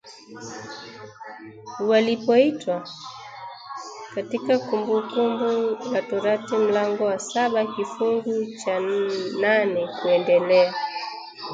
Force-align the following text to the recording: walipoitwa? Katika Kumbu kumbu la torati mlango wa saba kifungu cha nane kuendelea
walipoitwa? 1.79 2.87
Katika 4.15 4.59
Kumbu 4.59 5.01
kumbu 5.01 5.77
la 5.93 6.01
torati 6.01 6.55
mlango 6.55 7.03
wa 7.05 7.19
saba 7.19 7.65
kifungu 7.65 8.45
cha 8.65 8.79
nane 9.41 9.87
kuendelea 10.01 10.73